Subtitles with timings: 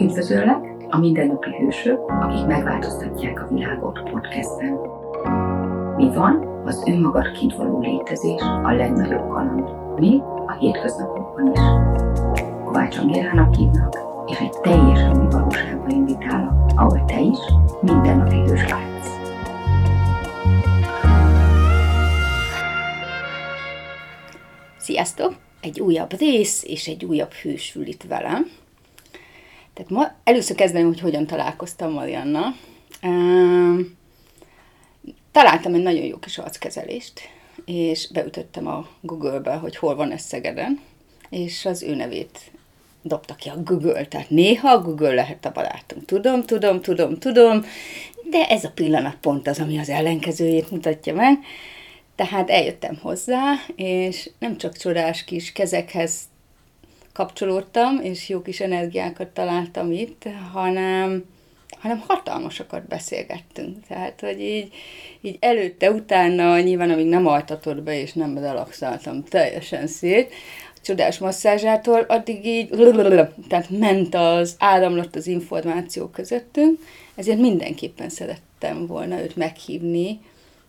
[0.00, 0.58] Üdvözöllek
[0.88, 4.78] a Mindennapi Hősök, akik megváltoztatják a világot podcastben.
[5.96, 11.60] Mi van az önmagad kint való létezés a legnagyobb kaland, még a hétköznapokban is.
[12.64, 13.96] Kovács Angélának hívnak,
[14.26, 17.38] és egy teljesen új valóságba invitálok, ahol te is
[17.80, 19.08] mindennapi hős lehetsz.
[24.76, 25.34] Sziasztok!
[25.60, 28.59] Egy újabb rész és egy újabb hősül itt velem.
[29.80, 32.54] Tehát ma először kezdeném, hogy hogyan találkoztam Marianna.
[35.32, 37.20] Találtam egy nagyon jó kis arckezelést,
[37.64, 40.80] és beütöttem a Google-be, hogy hol van ez Szegeden,
[41.30, 42.38] és az ő nevét
[43.02, 46.04] dobta ki a Google, tehát néha a Google lehet a barátunk.
[46.04, 47.64] Tudom, tudom, tudom, tudom,
[48.30, 51.38] de ez a pillanat pont az, ami az ellenkezőjét mutatja meg.
[52.14, 56.29] Tehát eljöttem hozzá, és nem csak csodás kis kezekhez
[57.12, 61.24] kapcsolódtam, és jó kis energiákat találtam itt, hanem,
[61.78, 63.76] hanem hatalmasokat beszélgettünk.
[63.88, 64.72] Tehát, hogy így,
[65.20, 70.32] így előtte, utána, nyilván amíg nem altatott be, és nem relaxáltam teljesen szét,
[70.82, 72.68] csodás masszázsától, addig így,
[73.48, 76.78] tehát ment az, áramlott az információ közöttünk,
[77.14, 80.20] ezért mindenképpen szerettem volna őt meghívni,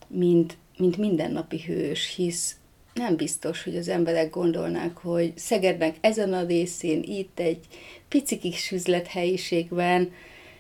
[0.08, 2.56] mint, mint mindennapi hős, hisz
[2.94, 7.59] nem biztos, hogy az emberek gondolnák, hogy Szegednek ezen a részén, itt egy
[8.08, 10.11] pici kis üzlethelyiségben,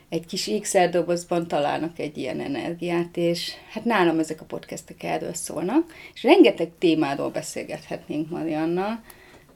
[0.09, 5.93] egy kis ékszerdobozban találnak egy ilyen energiát, és hát nálam ezek a podcastek erről szólnak,
[6.13, 9.03] és rengeteg témáról beszélgethetnénk Marianna,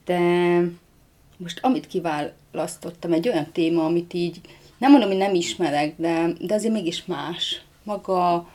[0.06, 0.20] de
[1.38, 4.42] most amit kiválasztottam, egy olyan téma, amit így,
[4.78, 7.62] nem mondom, hogy nem ismerek, de, de azért mégis más.
[7.84, 8.48] Maga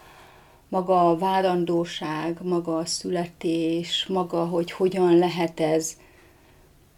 [0.71, 5.97] maga a várandóság, maga a születés, maga, hogy hogyan lehet ez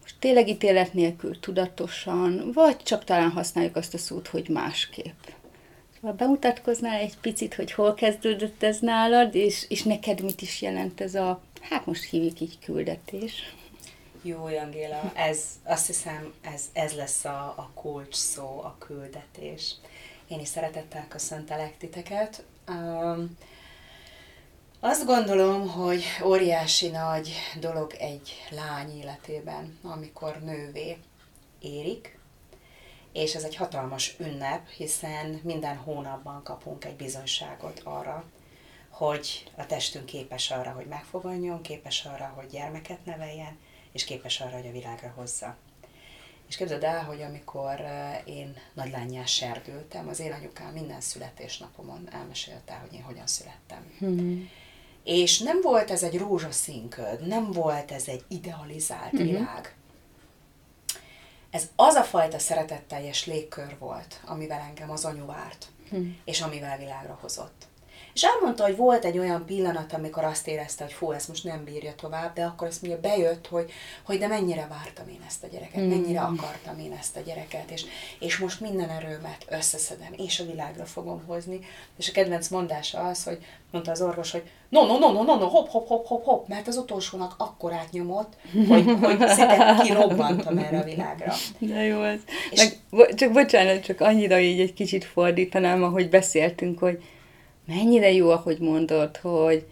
[0.03, 5.25] most tényleg ítélet nélkül tudatosan, vagy csak talán használjuk azt a szót, hogy másképp.
[5.94, 11.00] Szóval bemutatkoznál egy picit, hogy hol kezdődött ez nálad, és, és neked mit is jelent
[11.00, 13.54] ez a, hát most hívjuk így küldetés.
[14.22, 19.75] Jó, Angéla, ez, azt hiszem, ez, ez lesz a, a kulcs szó, a küldetés.
[20.28, 22.44] Én is szeretettel köszöntelek titeket.
[22.69, 23.37] Um,
[24.84, 30.97] azt gondolom, hogy óriási nagy dolog egy lány életében, amikor nővé
[31.60, 32.19] érik,
[33.12, 38.25] és ez egy hatalmas ünnep, hiszen minden hónapban kapunk egy bizonyságot arra,
[38.88, 43.59] hogy a testünk képes arra, hogy megfogadjon, képes arra, hogy gyermeket neveljen,
[43.92, 45.56] és képes arra, hogy a világra hozza.
[46.48, 47.81] És képzeld el, hogy amikor
[48.25, 53.94] én nagylányás serdültem, az én anyukám minden születésnapomon elmesélte, hogy én hogyan születtem.
[53.98, 54.50] Hmm.
[55.05, 59.29] És nem volt ez egy rózsaszín köd, nem volt ez egy idealizált uh-huh.
[59.29, 59.77] világ.
[61.51, 66.07] Ez az a fajta szeretetteljes légkör volt, amivel engem az anyu várt, uh-huh.
[66.25, 67.67] és amivel világra hozott.
[68.15, 71.65] És elmondta, hogy volt egy olyan pillanat, amikor azt érezte, hogy fú, ez most nem
[71.65, 73.71] bírja tovább, de akkor azt mondja, bejött, hogy,
[74.03, 76.39] hogy de mennyire vártam én ezt a gyereket, mennyire hmm.
[76.39, 77.84] akartam én ezt a gyereket, és,
[78.19, 81.61] és most minden erőmet összeszedem, és a világra fogom hozni.
[81.99, 83.39] És a kedvenc mondása az, hogy
[83.71, 86.49] mondta az orvos, hogy no, no, no, no, no, no, hop, hop, hop, hop, hop,
[86.49, 88.33] mert az utolsónak akkor átnyomott,
[88.69, 91.33] hogy, hogy szinte kirobbantam erre a világra.
[91.59, 92.21] De jó ez.
[92.51, 97.03] És Meg, csak bocsánat, csak annyira így egy kicsit fordítanám, ahogy beszéltünk, hogy
[97.67, 99.67] mennyire jó, ahogy mondod, hogy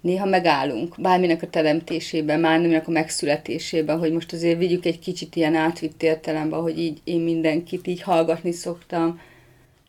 [0.00, 5.54] néha megállunk bárminek a teremtésében, bárminek a megszületésében, hogy most azért vigyük egy kicsit ilyen
[5.54, 9.20] átvitt értelembe, hogy így én mindenkit így hallgatni szoktam.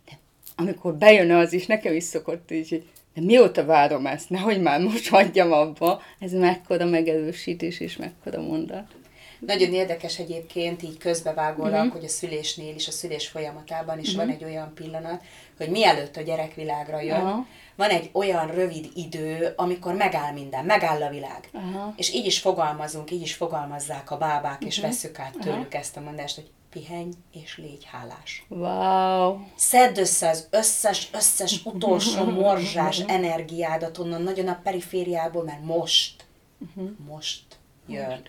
[0.05, 0.17] De
[0.55, 5.09] amikor bejön az is, nekem is szokott így, de mióta várom ezt, nehogy már most
[5.09, 8.98] hagyjam abba, ez mekkora megerősítés és mekkora mondat.
[9.39, 11.91] Nagyon érdekes egyébként így közbevágólag, uh-huh.
[11.91, 14.25] hogy a szülésnél is, a szülés folyamatában is uh-huh.
[14.25, 15.23] van egy olyan pillanat,
[15.57, 17.45] hogy mielőtt a gyerek világra jön, uh-huh.
[17.75, 21.49] van egy olyan rövid idő, amikor megáll minden, megáll a világ.
[21.53, 21.93] Uh-huh.
[21.95, 24.67] És így is fogalmazunk, így is fogalmazzák a bábák, uh-huh.
[24.67, 25.79] és veszük át tőlük uh-huh.
[25.79, 28.45] ezt a mondást, hogy pihenj és légy hálás.
[28.47, 29.37] Wow.
[29.55, 36.25] Szedd össze az összes, összes utolsó morzsás energiádat onnan nagyon a perifériából, mert most,
[36.59, 36.89] uh-huh.
[37.07, 37.43] most
[37.87, 38.21] jön.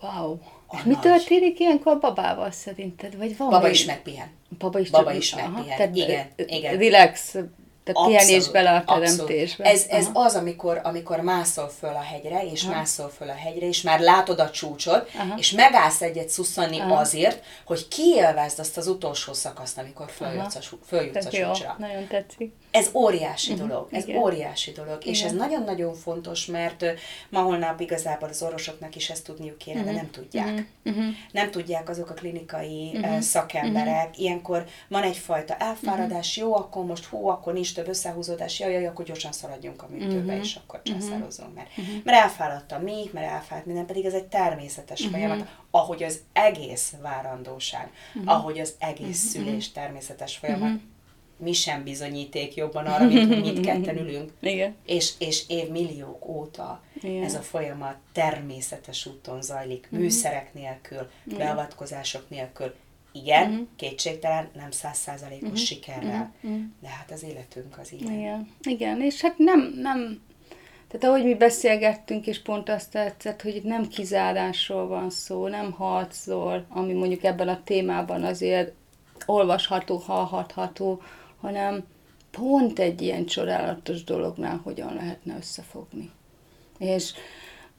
[0.00, 0.38] Wow.
[0.72, 0.86] És nagy.
[0.86, 3.16] mi történik ilyenkor babával szerinted?
[3.16, 3.72] Vagy van Baba még?
[3.72, 4.28] is megpihen.
[4.58, 5.76] Baba is, Baba is megpihen.
[5.76, 6.78] Tehát, igen, igen.
[6.78, 7.34] Relax,
[7.92, 9.64] Tehát pihenés bele a teremtésbe.
[9.64, 12.74] Ez, ez az, amikor, amikor mászol föl a hegyre, és Aha.
[12.74, 15.34] mászol föl a hegyre, és már látod a csúcsot, Aha.
[15.36, 16.94] és megállsz egyet szusszani Aha.
[16.94, 21.76] azért, hogy kiélvezd azt az utolsó szakaszt, amikor följutsz a, följutsz a csúcsra.
[21.78, 22.52] nagyon tetszik.
[22.70, 23.68] Ez óriási uh-huh.
[23.68, 24.22] dolog, ez Igen.
[24.22, 25.14] óriási dolog, Igen.
[25.14, 26.84] és ez nagyon-nagyon fontos, mert
[27.28, 29.94] ma holnap igazából az orvosoknak is ezt tudniuk kéne, uh-huh.
[29.94, 30.66] de nem tudják.
[30.84, 31.04] Uh-huh.
[31.32, 33.20] Nem tudják azok a klinikai uh-huh.
[33.20, 34.08] szakemberek.
[34.08, 34.20] Uh-huh.
[34.20, 36.50] Ilyenkor van egyfajta elfáradás, uh-huh.
[36.50, 40.32] jó, akkor most hú, akkor nincs több összehúzódás, jaj, jaj, akkor gyorsan szaladjunk a műtőbe,
[40.32, 40.44] uh-huh.
[40.44, 41.94] és akkor császározunk, mert, uh-huh.
[42.04, 45.14] mert elfáradt a mi, mert elfáradt minden, pedig ez egy természetes uh-huh.
[45.14, 48.32] folyamat, ahogy az egész várandóság, uh-huh.
[48.32, 49.44] ahogy az egész uh-huh.
[49.44, 50.62] szülés természetes folyamat.
[50.62, 50.80] Uh-huh
[51.42, 54.32] mi sem bizonyíték jobban arra, mint hogy mit ketten ülünk.
[54.40, 54.74] Igen.
[54.86, 57.24] És, és évmilliók óta Igen.
[57.24, 60.00] ez a folyamat természetes úton zajlik, uh-huh.
[60.00, 61.38] műszerek nélkül, Igen.
[61.38, 62.74] beavatkozások nélkül.
[63.12, 63.66] Igen, uh-huh.
[63.76, 65.64] kétségtelen, nem százszázalékos uh-huh.
[65.64, 66.60] sikerrel, uh-huh.
[66.80, 68.12] de hát az életünk az ilyen.
[68.12, 69.02] Igen, Igen.
[69.02, 70.20] és hát nem, nem,
[70.88, 75.72] tehát ahogy mi beszélgettünk, és pont azt tetszett, hogy itt nem kizárásról van szó, nem
[75.72, 78.72] harcról, ami mondjuk ebben a témában azért
[79.26, 81.02] olvasható, hallhatható,
[81.40, 81.84] hanem
[82.30, 86.10] pont egy ilyen csodálatos dolognál hogyan lehetne összefogni.
[86.78, 87.12] És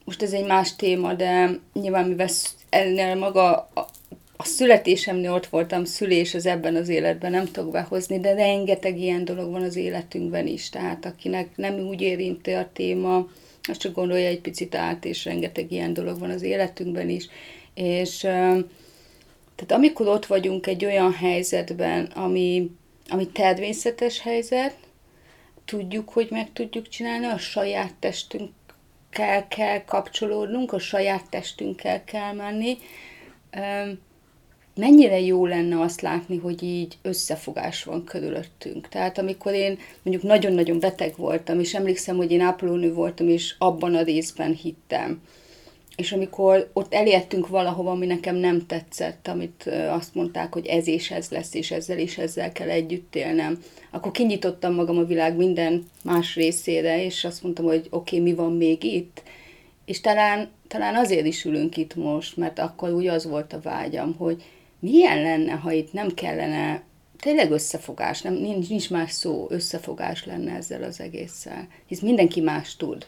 [0.05, 2.29] most ez egy más téma, de nyilván mivel
[2.69, 3.69] ennél maga
[4.41, 9.25] a, születésemnél ott voltam, szülés az ebben az életben nem tudok behozni, de rengeteg ilyen
[9.25, 13.27] dolog van az életünkben is, tehát akinek nem úgy érinti a téma,
[13.63, 17.27] azt csak gondolja egy picit át, és rengeteg ilyen dolog van az életünkben is.
[17.73, 18.17] És
[19.55, 22.71] tehát amikor ott vagyunk egy olyan helyzetben, ami
[23.11, 24.75] ami természetes helyzet,
[25.65, 32.77] tudjuk, hogy meg tudjuk csinálni, a saját testünkkel kell kapcsolódnunk, a saját testünkkel kell menni.
[34.75, 38.87] Mennyire jó lenne azt látni, hogy így összefogás van körülöttünk.
[38.87, 43.95] Tehát amikor én mondjuk nagyon-nagyon beteg voltam, és emlékszem, hogy én ápolónő voltam, és abban
[43.95, 45.21] a részben hittem,
[45.95, 51.11] és amikor ott elértünk valahova, ami nekem nem tetszett, amit azt mondták, hogy ez és
[51.11, 55.85] ez lesz, és ezzel és ezzel kell együtt élnem, akkor kinyitottam magam a világ minden
[56.03, 59.23] más részére, és azt mondtam, hogy oké, okay, mi van még itt?
[59.85, 64.15] És talán, talán azért is ülünk itt most, mert akkor úgy az volt a vágyam,
[64.17, 64.43] hogy
[64.81, 66.83] milyen lenne, ha itt nem kellene
[67.19, 72.75] tényleg összefogás, nem, nincs, nincs más szó, összefogás lenne ezzel az egésszel, hisz mindenki más
[72.75, 73.07] tud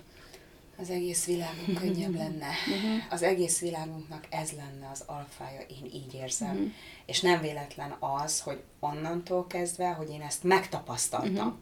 [0.84, 2.48] az egész világunk könnyebb lenne.
[2.48, 3.02] Uh-huh.
[3.10, 6.52] Az egész világunknak ez lenne az alfája, én így érzem.
[6.52, 6.72] Uh-huh.
[7.06, 11.36] És nem véletlen az, hogy onnantól kezdve, hogy én ezt megtapasztaltam.
[11.36, 11.54] Uh-huh.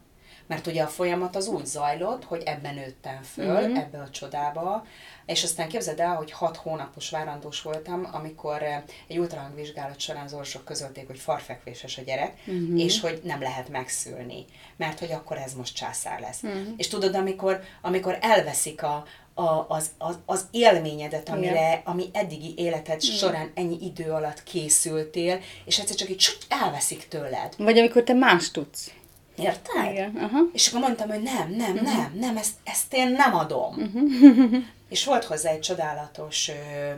[0.52, 3.78] Mert ugye a folyamat az úgy zajlott, hogy ebben nőttem föl, uh-huh.
[3.78, 4.86] ebbe a csodába,
[5.26, 10.32] és aztán képzeld el, hogy hat hónapos várandós voltam, amikor eh, egy ultrahangvizsgálat során az
[10.32, 12.80] orvosok közölték, hogy farfekvéses a gyerek, uh-huh.
[12.80, 14.44] és hogy nem lehet megszülni,
[14.76, 16.42] mert hogy akkor ez most császár lesz.
[16.42, 16.66] Uh-huh.
[16.76, 19.04] És tudod, amikor, amikor elveszik a,
[19.34, 23.16] a, az, az, az élményedet, amire, ami eddigi életed Igen.
[23.16, 27.54] során ennyi idő alatt készültél, és egyszer csak így elveszik tőled.
[27.58, 28.90] Vagy amikor te más tudsz.
[29.36, 29.90] Érted?
[29.90, 30.16] Igen.
[30.16, 30.38] Aha.
[30.52, 31.96] És akkor mondtam, hogy nem, nem, uh-huh.
[31.96, 33.74] nem, nem, ezt, ezt én nem adom.
[33.76, 34.54] Uh-huh.
[34.88, 36.52] És volt hozzá egy csodálatos ö,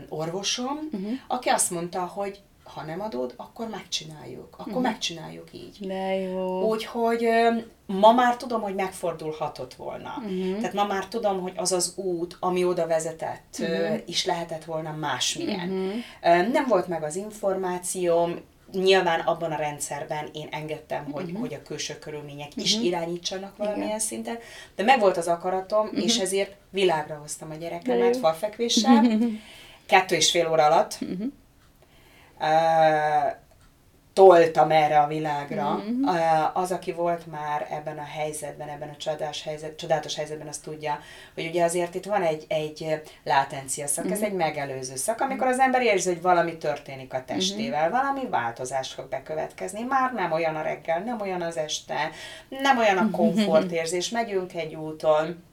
[0.09, 1.13] orvosom, uh-huh.
[1.27, 4.49] aki azt mondta, hogy ha nem adod, akkor megcsináljuk.
[4.51, 4.83] Akkor uh-huh.
[4.83, 5.77] megcsináljuk így.
[5.81, 6.69] De jó.
[6.69, 7.29] Úgyhogy
[7.87, 10.15] ma már tudom, hogy megfordulhatott volna.
[10.19, 10.57] Uh-huh.
[10.57, 13.99] Tehát ma már tudom, hogy az az út, ami oda vezetett, uh-huh.
[14.07, 15.71] is lehetett volna másmilyen.
[15.71, 16.53] Uh-huh.
[16.53, 18.41] Nem volt meg az információm,
[18.75, 21.41] nyilván abban a rendszerben én engedtem, hogy, uh-huh.
[21.41, 22.65] hogy a külső körülmények uh-huh.
[22.65, 23.99] is irányítsanak valamilyen Igen.
[23.99, 24.39] szinten,
[24.77, 26.05] de meg volt az akaratom, uh-huh.
[26.05, 29.07] és ezért világra hoztam a gyerekemet falfekvéssel,
[29.87, 30.99] kettő és fél óra alatt.
[31.01, 31.27] Uh-huh.
[32.41, 33.43] Uh,
[34.15, 35.75] toltam erre a világra.
[35.75, 36.03] Mm-hmm.
[36.53, 40.99] Az, aki volt már ebben a helyzetben, ebben a csodás helyzet, csodálatos helyzetben, azt tudja,
[41.35, 44.13] hogy ugye azért itt van egy, egy látencia szak, mm-hmm.
[44.13, 44.29] ez mhm.
[44.29, 47.91] egy megelőző szak, amikor az ember érzi, hogy valami történik a testével, mm-hmm.
[47.91, 49.83] valami változás fog bekövetkezni.
[49.83, 52.11] Már nem olyan a reggel, nem olyan az este,
[52.49, 55.45] nem olyan a komfortérzés, megyünk egy úton,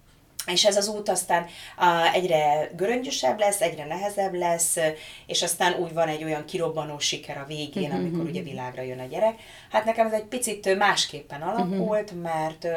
[0.45, 1.45] és ez az út aztán
[1.77, 4.77] uh, egyre göröngyösebb lesz, egyre nehezebb lesz,
[5.25, 7.99] és aztán úgy van egy olyan kirobbanó siker a végén, uh-huh.
[7.99, 9.39] amikor ugye világra jön a gyerek.
[9.71, 12.21] Hát nekem ez egy picit másképpen alakult, uh-huh.
[12.21, 12.67] mert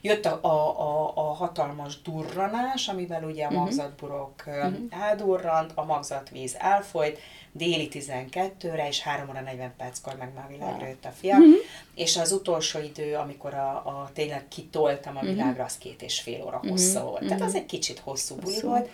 [0.00, 4.74] jött a, a, a, a hatalmas durranás, amivel ugye a magzatburok uh-huh.
[4.90, 7.18] eldurrant, a magzatvíz elfolyt,
[7.52, 11.36] déli 12-re, és 3 óra 40 perckor meg már világra jött a fia.
[11.36, 11.54] Uh-huh.
[11.94, 15.28] És az utolsó idő, amikor a, a tényleg kitoltam a mhm.
[15.28, 17.11] világra, az két és fél óra hossza uh-huh.
[17.12, 17.26] Volt.
[17.26, 18.88] Tehát az egy kicsit hosszú buli volt.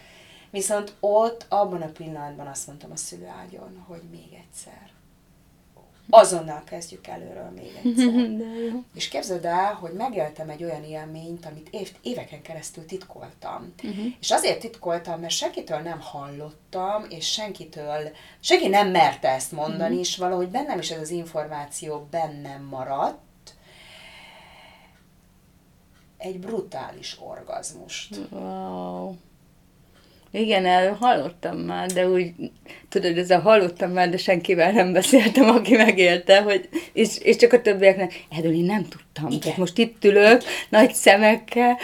[0.51, 4.91] Viszont ott, abban a pillanatban azt mondtam a szülőágyon, hogy még egyszer.
[6.11, 8.31] azonnal kezdjük előről még egyszer.
[8.95, 13.75] És képzeld el, hogy megéltem egy olyan élményt, amit év, éveken keresztül titkoltam.
[13.83, 14.05] Uh-huh.
[14.21, 18.11] És azért titkoltam, mert senkitől nem hallottam, és senkitől,
[18.41, 20.01] senki nem merte ezt mondani, uh-huh.
[20.01, 23.19] és valahogy bennem is ez az információ bennem maradt,
[26.19, 28.17] egy brutális orgazmust.
[28.31, 29.15] Wow.
[30.31, 32.33] Igen, el hallottam már, de úgy,
[32.89, 37.53] tudod, ez a hallottam már, de senkivel nem beszéltem, aki megélte, hogy, és, és csak
[37.53, 39.27] a többieknek, erről én nem tudtam.
[39.27, 39.41] Igen.
[39.41, 41.79] Tehát most itt ülök, nagy szemekkel,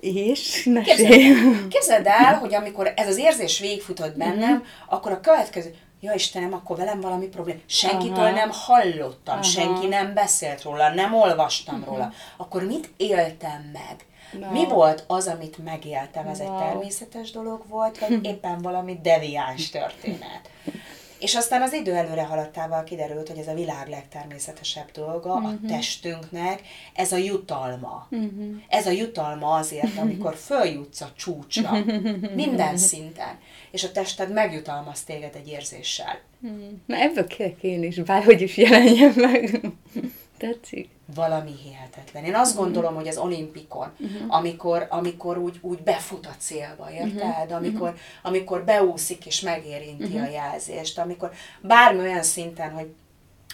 [0.00, 4.66] és képzeld, képzeld el, hogy amikor ez az érzés végigfutott bennem, uh-huh.
[4.88, 5.74] akkor a következő,
[6.06, 7.60] ja Istenem, akkor velem valami probléma.
[7.66, 8.30] Senkitől Aha.
[8.30, 9.42] nem hallottam, Aha.
[9.42, 11.94] senki nem beszélt róla, nem olvastam uh-huh.
[11.94, 12.12] róla.
[12.36, 14.06] Akkor mit éltem meg?
[14.40, 14.50] No.
[14.50, 16.26] Mi volt az, amit megéltem?
[16.26, 16.44] Ez no.
[16.44, 20.50] egy természetes dolog volt, vagy éppen valami deviáns történet?
[21.18, 25.48] És aztán az idő előre haladtával kiderült, hogy ez a világ legtermészetesebb dolga, uh-huh.
[25.48, 25.66] a mhm.
[25.66, 26.62] testünknek,
[26.94, 28.06] ez a jutalma.
[28.10, 28.56] Uh-huh.
[28.68, 31.70] Ez a jutalma azért, amikor följutsz a csúcsra,
[32.34, 33.38] minden szinten,
[33.70, 36.20] és a tested megjutalmaz téged egy érzéssel.
[36.86, 39.60] Na ebből kérek én is, bárhogy is jelenjen meg.
[40.38, 40.88] Tetszik?
[41.14, 42.24] Valami hihetetlen.
[42.24, 42.64] Én azt uh-huh.
[42.64, 44.34] gondolom, hogy az olimpikon, uh-huh.
[44.34, 47.22] amikor, amikor úgy, úgy befut a célba, érted?
[47.22, 47.56] Uh-huh.
[47.56, 50.22] Amikor, amikor beúszik és megérinti uh-huh.
[50.22, 51.30] a jelzést, amikor
[51.60, 52.94] bármi olyan szinten, hogy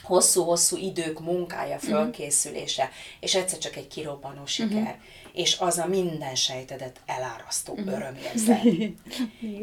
[0.03, 2.97] hosszú-hosszú idők munkája, fölkészülése, uh-huh.
[3.21, 4.79] és egyszer csak egy kirobbanó siker.
[4.79, 4.97] Uh-huh
[5.33, 7.93] és az a minden sejtedet elárasztó uh-huh.
[7.93, 8.63] örömérzet.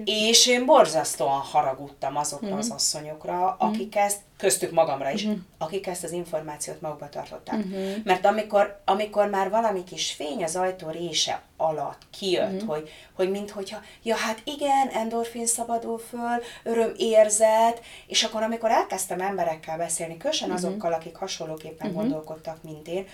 [0.04, 2.62] és én borzasztóan haragudtam azokra uh-huh.
[2.62, 7.66] az asszonyokra, akik ezt, köztük magamra is, akik ezt az információt magukba tartották.
[8.04, 13.80] Mert amikor, amikor már valami kis fény az ajtó része alatt kijött, hogy, hogy minthogyha,
[14.04, 20.54] ja hát igen, endorfin szabadul föl, öröm érzet, és akkor amikor elkezdtem emberekkel beszélni, uh-huh.
[20.54, 23.06] azokkal, akik hasonlóképpen gondolkodtak, mint én,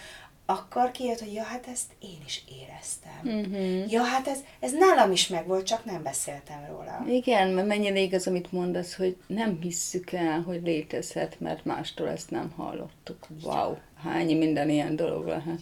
[0.45, 3.19] akkor kijött, hogy ja, hát ezt én is éreztem.
[3.23, 3.91] Uh-huh.
[3.91, 7.03] Ja, hát ez, ez nálam is megvolt, csak nem beszéltem róla.
[7.07, 12.29] Igen, mert mennyire igaz, amit mondasz, hogy nem hisszük el, hogy létezhet, mert mástól ezt
[12.31, 13.27] nem hallottuk.
[13.43, 15.61] Wow, hány minden ilyen dolog lehet.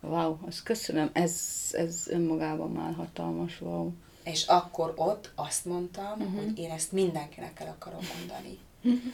[0.00, 1.34] Wow, azt köszönöm, ez,
[1.72, 3.90] ez önmagában már hatalmas, wow.
[4.24, 6.42] És akkor ott azt mondtam, uh-huh.
[6.42, 8.58] hogy én ezt mindenkinek el akarom mondani.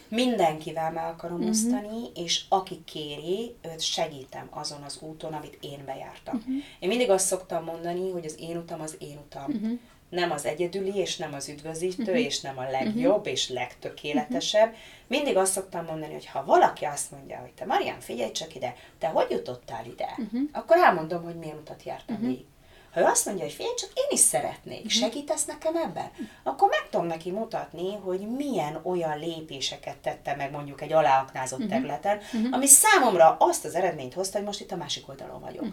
[0.09, 1.51] Mindenkivel meg akarom uh-huh.
[1.51, 6.37] osztani, és aki kéri, őt segítem azon az úton, amit én bejártam.
[6.37, 6.55] Uh-huh.
[6.79, 9.45] Én mindig azt szoktam mondani, hogy az én utam az én utam.
[9.45, 9.79] Uh-huh.
[10.09, 12.21] Nem az egyedüli, és nem az üdvözítő, uh-huh.
[12.21, 13.33] és nem a legjobb, uh-huh.
[13.33, 14.69] és legtökéletesebb.
[14.69, 14.81] Uh-huh.
[15.07, 18.75] Mindig azt szoktam mondani, hogy ha valaki azt mondja, hogy te Marian, figyelj csak ide,
[18.99, 20.09] te hogy jutottál ide?
[20.19, 20.41] Uh-huh.
[20.53, 22.31] Akkor elmondom, hogy milyen utat jártam uh-huh.
[22.31, 22.45] végig.
[22.93, 24.93] Ha ő azt mondja, hogy figyelj, csak én is szeretnék, uh-huh.
[24.93, 26.11] segítesz nekem ebben?
[26.43, 31.75] Akkor meg tudom neki mutatni, hogy milyen olyan lépéseket tette meg mondjuk egy aláaknázott uh-huh.
[31.75, 32.49] területen, uh-huh.
[32.51, 35.65] ami számomra azt az eredményt hozta, hogy most itt a másik oldalon vagyok.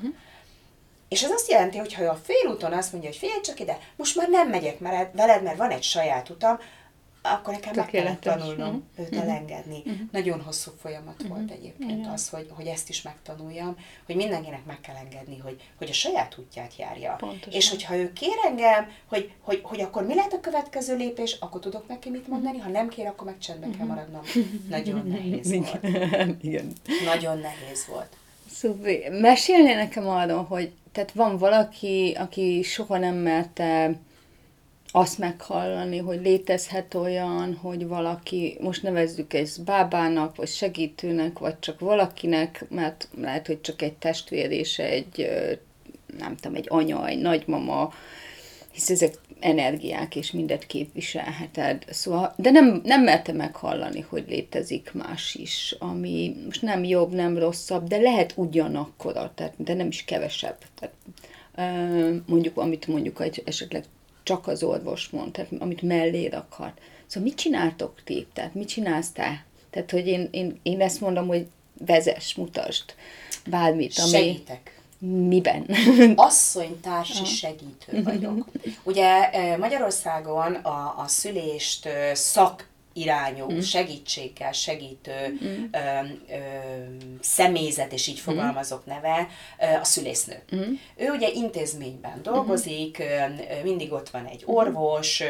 [1.09, 4.15] És ez azt jelenti, hogy ha a félúton azt mondja, hogy figyelj csak ide, most
[4.15, 6.59] már nem megyek veled, mert van egy saját utam,
[7.21, 8.81] akkor nekem meg kellett tanulnom uh-huh.
[8.97, 9.23] őt uh-huh.
[9.23, 9.77] elengedni.
[9.77, 9.99] Uh-huh.
[10.11, 11.38] Nagyon hosszú folyamat uh-huh.
[11.38, 12.13] volt egyébként uh-huh.
[12.13, 16.38] az, hogy, hogy ezt is megtanuljam, hogy mindenkinek meg kell engedni, hogy, hogy a saját
[16.38, 17.15] útját járja.
[17.19, 17.53] Pontosan.
[17.53, 21.61] És hogyha ő kér engem, hogy, hogy, hogy akkor mi lehet a következő lépés, akkor
[21.61, 23.85] tudok neki mit mondani, ha nem kér, akkor meg csendben uh-huh.
[23.85, 24.21] kell maradnom.
[24.69, 25.83] Nagyon nehéz volt.
[26.41, 26.71] Igen.
[27.05, 28.17] Nagyon nehéz volt.
[28.51, 29.03] Szupi.
[29.09, 33.99] Mesélnél nekem arról, hogy tehát van valaki, aki soha nem merte
[34.91, 41.79] azt meghallani, hogy létezhet olyan, hogy valaki, most nevezzük ezt bábának, vagy segítőnek, vagy csak
[41.79, 45.29] valakinek, mert lehet, hogy csak egy testvér és egy,
[46.17, 47.93] nem tudom, egy anya, egy nagymama,
[48.72, 51.84] hisz ezek energiák, és mindet képviselheted.
[51.89, 57.38] Szóval, de nem, nem merte meghallani, hogy létezik más is, ami most nem jobb, nem
[57.38, 60.58] rosszabb, de lehet ugyanakkora, tehát, de nem is kevesebb.
[60.79, 60.96] Tehát,
[62.25, 63.84] mondjuk, amit mondjuk egy esetleg
[64.29, 66.79] csak az orvos mond, tehát amit mellé akart.
[67.05, 68.27] Szóval mit csináltok ti?
[68.33, 69.45] Tehát mit csinálsz te?
[69.69, 71.48] Tehát, hogy én, én, én ezt mondom, hogy
[71.86, 72.83] vezess, mutasd
[73.45, 74.09] bármit, ami...
[74.09, 74.79] Segítek.
[75.00, 75.65] Miben?
[76.15, 78.45] Asszonytársi segítő vagyok.
[78.83, 83.60] Ugye Magyarországon a, a szülést szak irányú mm.
[83.60, 85.63] segítséggel segítő mm.
[85.72, 85.77] ö,
[86.29, 86.38] ö,
[87.22, 88.24] személyzet, és így mm.
[88.24, 89.27] fogalmazok neve,
[89.81, 90.43] a szülésznő.
[90.55, 90.74] Mm.
[90.96, 93.63] Ő ugye intézményben dolgozik, mm.
[93.63, 95.24] mindig ott van egy orvos,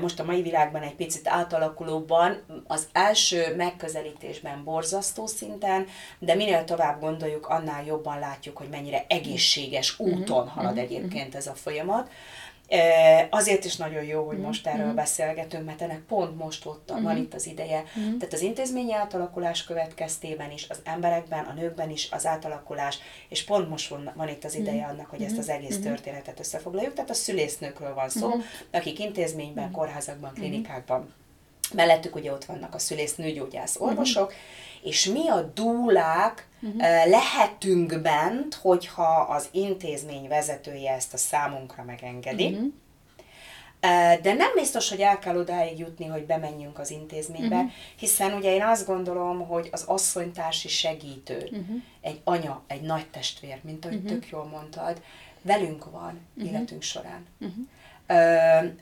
[0.00, 5.86] most a mai világban egy picit átalakulóban, az első megközelítésben borzasztó szinten,
[6.18, 11.54] de minél tovább gondoljuk, annál jobban látjuk, hogy mennyire egészséges úton halad egyébként ez a
[11.54, 12.10] folyamat
[13.30, 17.34] Azért is nagyon jó, hogy most erről beszélgetünk, mert ennek pont most ott van itt
[17.34, 17.82] az ideje.
[17.94, 22.98] Tehát az intézményi átalakulás következtében is, az emberekben, a nőkben is az átalakulás,
[23.28, 26.94] és pont most van, van itt az ideje annak, hogy ezt az egész történetet összefoglaljuk.
[26.94, 28.30] Tehát a szülésznőkről van szó,
[28.70, 31.14] akik intézményben, kórházakban, klinikákban
[31.74, 34.32] mellettük ugye ott vannak a szülész nőgyógyász orvosok,
[34.82, 36.80] és mi a dúlák uh-huh.
[37.08, 42.46] lehetünk bent, hogyha az intézmény vezetője ezt a számunkra megengedi.
[42.46, 42.70] Uh-huh.
[44.22, 47.70] De nem biztos, hogy el kell odáig jutni, hogy bemenjünk az intézménybe, uh-huh.
[47.96, 51.76] hiszen ugye én azt gondolom, hogy az asszonytársi segítő, uh-huh.
[52.00, 54.12] egy anya, egy nagy testvér, mint ahogy uh-huh.
[54.12, 55.02] tök jól mondtad,
[55.42, 56.52] velünk van uh-huh.
[56.52, 57.26] életünk során.
[57.40, 57.64] Uh-huh.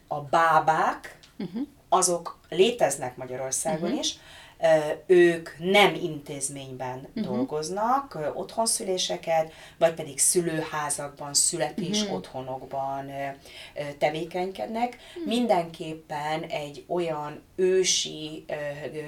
[0.08, 1.66] A bábák, uh-huh.
[1.92, 3.98] Azok léteznek Magyarországon uh-huh.
[3.98, 4.18] is,
[5.06, 7.34] ők nem intézményben uh-huh.
[7.34, 12.16] dolgoznak, otthonszüléseket, vagy pedig szülőházakban, születés uh-huh.
[12.16, 13.10] otthonokban
[13.98, 14.96] tevékenykednek.
[15.08, 15.26] Uh-huh.
[15.26, 18.44] Mindenképpen egy olyan ősi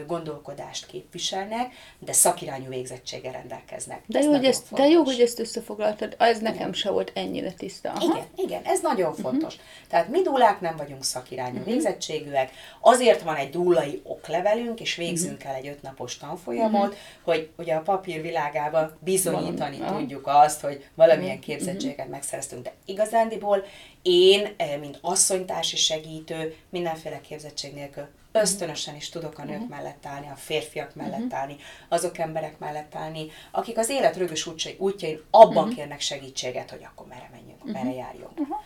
[0.06, 4.02] gondolkodást képviselnek, de szakirányú végzettséggel rendelkeznek.
[4.06, 7.90] De jó, hogy ezt, de jó, hogy ezt összefoglaltad, ez nekem se volt ennyire tiszta.
[7.90, 8.04] Aha.
[8.04, 9.54] Igen, igen, ez nagyon fontos.
[9.54, 9.88] Uh-huh.
[9.88, 11.72] Tehát mi dúlák nem vagyunk szakirányú uh-huh.
[11.72, 15.56] végzettségűek, azért van egy dúlai oklevelünk, és végzünk uh-huh.
[15.56, 16.96] el egy ötnapos tanfolyamot, uh-huh.
[17.22, 19.98] hogy ugye a papír világában bizonyítani Valami.
[19.98, 21.44] tudjuk azt, hogy valamilyen uh-huh.
[21.44, 22.62] képzettséget megszereztünk.
[22.62, 23.64] De igazándiból
[24.02, 29.68] én, mint asszonytársi segítő, mindenféle képzettség nélkül ösztönösen is tudok a nők uh-huh.
[29.68, 31.38] mellett állni, a férfiak mellett uh-huh.
[31.38, 31.56] állni,
[31.88, 35.74] azok emberek mellett állni, akik az élet rögös útjain abban uh-huh.
[35.74, 37.82] kérnek segítséget, hogy akkor merre menjünk, uh-huh.
[37.82, 38.40] merre járjunk.
[38.40, 38.56] Uh-huh.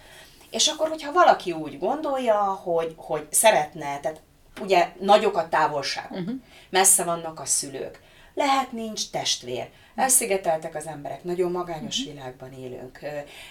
[0.50, 4.20] És akkor, hogyha valaki úgy gondolja, hogy, hogy szeretne, tehát
[4.60, 6.34] ugye nagyok a távolságok, uh-huh.
[6.70, 8.00] messze vannak a szülők,
[8.34, 12.14] lehet nincs testvér, elszigeteltek az emberek, nagyon magányos uh-huh.
[12.14, 12.98] világban élünk.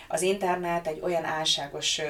[0.07, 2.01] Az internet egy olyan álságos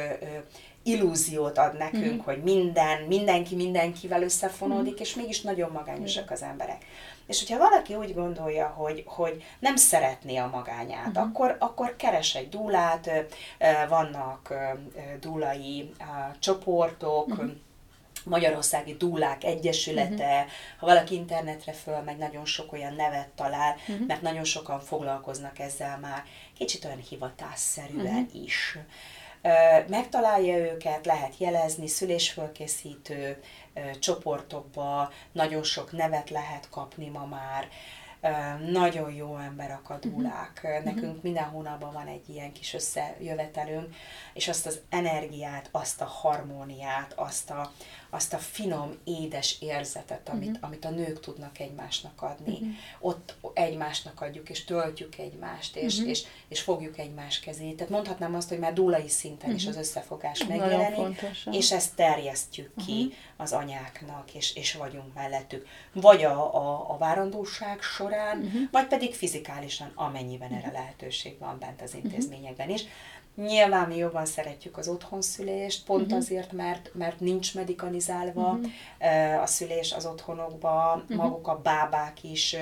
[0.86, 2.25] illúziót ad nekünk, mm.
[2.25, 5.02] hogy minden, mindenki mindenkivel összefonódik, mm.
[5.02, 6.86] és mégis nagyon magányosak az emberek.
[7.28, 11.22] És hogyha valaki úgy gondolja, hogy, hogy nem szeretné a magányát, mm.
[11.22, 13.10] akkor, akkor keres egy dúlát,
[13.90, 14.54] vannak
[15.20, 15.92] dúlai
[16.40, 17.50] csoportok, mm.
[18.25, 20.51] Magyarországi Dúlák Egyesülete, uh-huh.
[20.79, 24.08] ha valaki internetre fölmegy, nagyon sok olyan nevet talál, uh-huh.
[24.08, 26.24] mert nagyon sokan foglalkoznak ezzel már,
[26.58, 28.44] kicsit olyan hivatásszerűen uh-huh.
[28.44, 28.77] is
[29.88, 33.41] megtalálja őket, lehet jelezni, szülésfölkészítő
[34.00, 37.68] csoportokba, nagyon sok nevet lehet kapni ma már,
[38.72, 40.61] nagyon jó ember akadulák.
[40.64, 40.83] Uh-huh.
[40.83, 43.96] Nekünk minden hónapban van egy ilyen kis összejövetelünk,
[44.33, 47.72] és azt az energiát, azt a harmóniát, azt a,
[48.16, 50.64] azt a finom, édes érzetet, amit, uh-huh.
[50.64, 52.54] amit a nők tudnak egymásnak adni.
[52.54, 52.70] Uh-huh.
[53.00, 56.10] Ott egymásnak adjuk, és töltjük egymást, és, uh-huh.
[56.10, 57.75] és, és fogjuk egymás kezét.
[57.75, 59.56] Tehát mondhatnám azt, hogy már dúlai szinten uh-huh.
[59.56, 63.14] is az összefogás megjelenik, és ezt terjesztjük ki uh-huh.
[63.38, 65.68] az anyáknak, és, és vagyunk mellettük.
[65.94, 68.62] Vagy a, a, a várandóság során, uh-huh.
[68.72, 70.66] vagy pedig fizikálisan, amennyiben uh-huh.
[70.66, 72.84] erre lehetőség van bent az intézményekben is.
[73.36, 76.18] Nyilván mi jobban szeretjük az otthonszülést, pont uh-huh.
[76.18, 79.42] azért, mert, mert nincs medikanizálva uh-huh.
[79.42, 81.18] a szülés az otthonokba, uh-huh.
[81.18, 82.56] maguk a bábák is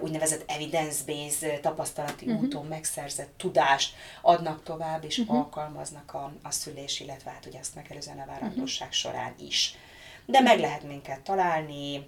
[0.00, 2.42] úgynevezett evidence-based tapasztalati uh-huh.
[2.42, 5.36] úton megszerzett tudást adnak tovább, és uh-huh.
[5.36, 9.00] alkalmaznak a, a szülés, illetve hát ugye azt megelőzően a várandóság uh-huh.
[9.00, 9.76] során is.
[10.26, 12.06] De meg lehet minket találni,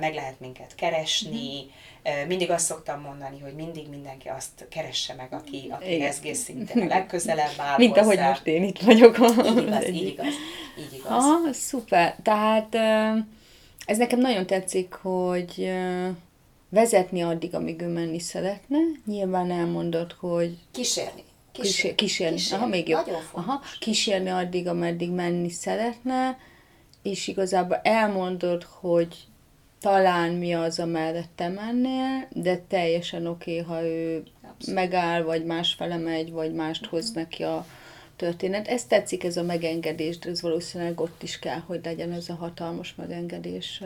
[0.00, 1.56] meg lehet minket keresni.
[2.04, 2.26] Uh-huh.
[2.26, 6.86] Mindig azt szoktam mondani, hogy mindig mindenki azt keresse meg, aki, aki rezgés szinten a
[6.86, 8.02] legközelebb áll Mint hozzá.
[8.02, 9.18] ahogy most én itt vagyok.
[9.18, 10.34] Így igaz, így igaz.
[10.78, 11.24] Így igaz.
[11.24, 12.16] Ah, szuper.
[12.22, 12.74] Tehát
[13.86, 15.72] ez nekem nagyon tetszik, hogy
[16.68, 18.78] vezetni addig, amíg ő menni szeretne.
[19.06, 20.56] Nyilván elmondod, hogy...
[20.70, 21.22] Kísérni.
[21.52, 21.96] Kísérni.
[21.96, 22.36] Kísérni.
[22.36, 22.62] kísérni.
[22.62, 23.10] Aha, még jobb.
[23.32, 26.38] Aha, kísérni addig, ameddig menni szeretne,
[27.02, 29.16] és igazából elmondod, hogy
[29.80, 34.80] talán mi az, amellett te mennél, de teljesen oké, okay, ha ő Abszolút.
[34.80, 37.66] megáll, vagy másfele megy, vagy mást hoz neki a
[38.16, 38.68] történet.
[38.68, 42.34] Ez tetszik, ez a megengedés, de ez valószínűleg ott is kell, hogy legyen ez a
[42.34, 43.82] hatalmas megengedés.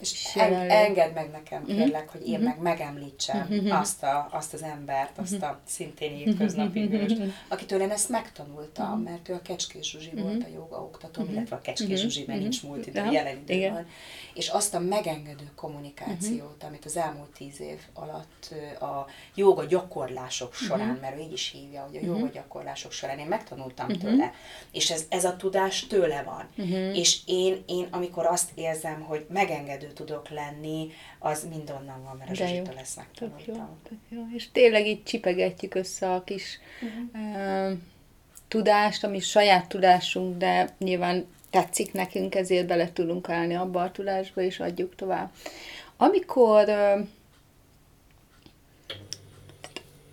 [0.00, 1.76] És en, engedd meg nekem, mhm.
[1.76, 2.20] kérlek, uh-huh.
[2.20, 2.46] hogy én uh-huh.
[2.46, 3.80] meg megemlítsem uh-huh.
[3.80, 9.04] azt, a, azt az embert, azt a szintén hétköznapi hőst, akitől én ezt megtanultam, uh-huh.
[9.04, 10.22] mert ő a Kecskés Zsuzsi uh-huh.
[10.22, 11.36] volt a joga oktató, uh-huh.
[11.36, 12.02] illetve a Kecskés uh-huh.
[12.02, 12.70] Zsuzsi megint uh-huh.
[12.70, 13.86] múlt idő, jelen időben.
[14.34, 16.68] És azt a megengedő kommunikációt, uh-huh.
[16.68, 21.00] amit az elmúlt tíz év alatt a joga gyakorlások során, uh-huh.
[21.00, 22.32] mert ő így is hívja, hogy a joga uh-huh.
[22.32, 24.02] gyakorlások során én megtanultam uh-huh.
[24.02, 24.32] tőle,
[24.72, 26.48] és ez, ez a tudás tőle van.
[26.56, 26.98] Uh-huh.
[26.98, 32.16] És én, én, amikor azt érzem, hogy megengedő megengedő tudok lenni, az mind onnan van,
[32.16, 33.44] mert a Zsuzsitől ezt megtanultam.
[33.46, 34.22] Tök jó, tök jó.
[34.34, 37.70] És tényleg így csipegetjük össze a kis uh-huh.
[37.70, 37.78] uh,
[38.48, 44.40] tudást, ami saját tudásunk, de nyilván tetszik nekünk, ezért bele tudunk állni abba a tudásba,
[44.40, 45.30] és adjuk tovább.
[45.96, 46.68] Amikor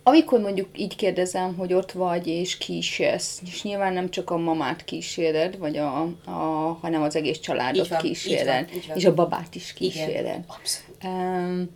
[0.06, 4.84] amikor mondjuk így kérdezem, hogy ott vagy és kísérsz, és nyilván nem csak a mamát
[4.84, 6.32] kíséred, vagy a, a,
[6.80, 8.96] hanem az egész családot van, kíséred, így van, így van.
[8.96, 10.24] és a babát is kíséred.
[10.24, 11.04] Igen, abszolút.
[11.04, 11.68] Um,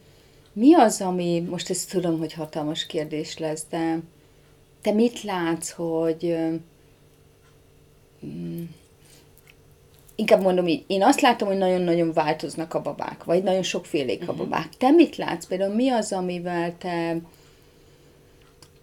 [0.52, 3.98] mi az, ami, most ezt tudom, hogy hatalmas kérdés lesz, de
[4.82, 6.36] te mit látsz, hogy
[8.20, 8.74] um,
[10.14, 14.28] inkább mondom így, én azt látom, hogy nagyon-nagyon változnak a babák, vagy nagyon sokfélék uh-huh.
[14.28, 14.42] a mhm.
[14.42, 14.68] babák.
[14.78, 15.46] Te mit látsz?
[15.46, 17.16] Például mi az, amivel te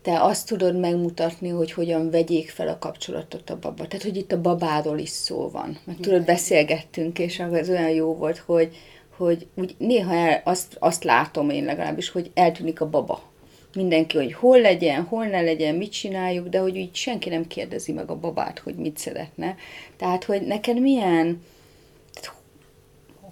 [0.05, 3.87] te azt tudod megmutatni, hogy hogyan vegyék fel a kapcsolatot a baba.
[3.87, 5.77] Tehát, hogy itt a babáról is szó van.
[5.83, 8.75] Mert tudod, beszélgettünk, és az olyan jó volt, hogy,
[9.17, 13.21] hogy úgy néha el, azt, azt látom én legalábbis, hogy eltűnik a baba.
[13.75, 17.91] Mindenki, hogy hol legyen, hol ne legyen, mit csináljuk, de hogy úgy senki nem kérdezi
[17.91, 19.55] meg a babát, hogy mit szeretne.
[19.97, 21.43] Tehát, hogy neked milyen,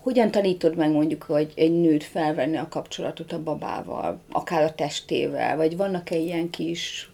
[0.03, 5.55] hogyan tanítod meg mondjuk, hogy egy nőt felvenni a kapcsolatot a babával, akár a testével,
[5.55, 7.11] vagy vannak-e ilyen kis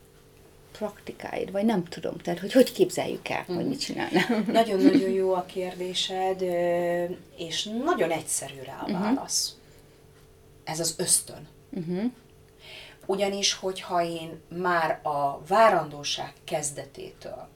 [0.71, 4.19] praktikáid, vagy nem tudom, tehát hogy hogy képzeljük el, hogy mit csinálna?
[4.52, 6.41] Nagyon-nagyon jó a kérdésed,
[7.38, 9.02] és nagyon egyszerű rá a mhm.
[9.02, 9.49] válasz.
[9.49, 9.63] Uh-huh.
[10.63, 11.47] Ez az ösztön.
[11.71, 12.12] Uh-huh.
[13.06, 17.47] Ugyanis, hogyha én már a várandóság kezdetétől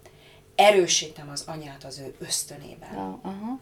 [0.55, 3.59] erősítem az anyát az ő ösztönében, uh-huh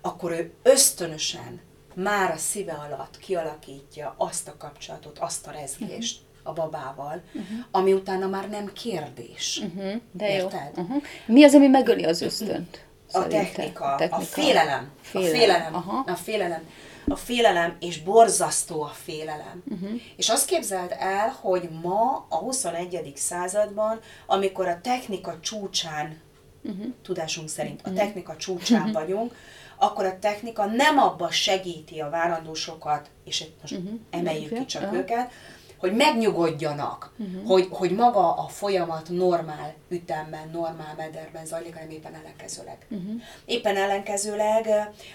[0.00, 1.60] akkor ő ösztönösen
[1.94, 6.50] már a szíve alatt kialakítja azt a kapcsolatot, azt a rezgést uh-huh.
[6.50, 7.58] a babával, uh-huh.
[7.70, 9.62] ami utána már nem kérdés.
[9.64, 9.92] Uh-huh.
[10.12, 10.70] De Érted?
[10.76, 10.82] jó.
[10.82, 11.02] Uh-huh.
[11.26, 12.86] Mi az, ami megöli az ösztönt?
[13.12, 14.90] A technika, a technika, a félelem.
[15.00, 15.32] félelem.
[15.32, 15.74] A félelem.
[15.74, 16.04] Aha.
[16.06, 16.62] A félelem.
[17.06, 19.62] A félelem, és borzasztó a félelem.
[19.70, 20.00] Uh-huh.
[20.16, 23.12] És azt képzeld el, hogy ma a 21.
[23.16, 26.20] században, amikor a technika csúcsán,
[26.62, 26.86] uh-huh.
[27.02, 28.94] tudásunk szerint a technika csúcsán uh-huh.
[28.94, 29.34] vagyunk,
[29.78, 33.98] akkor a technika nem abba segíti a várandósokat, és most uh-huh.
[34.10, 34.98] emeljük ki csak uh-huh.
[34.98, 35.30] őket,
[35.78, 37.46] hogy megnyugodjanak, uh-huh.
[37.46, 42.86] hogy, hogy maga a folyamat normál ütemben, normál mederben zajlik, hanem éppen ellenkezőleg.
[42.90, 43.20] Uh-huh.
[43.44, 44.68] Éppen ellenkezőleg